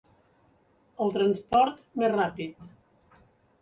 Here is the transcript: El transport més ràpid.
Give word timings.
El 1.05 1.13
transport 1.19 1.87
més 2.05 2.15
ràpid. 2.19 2.69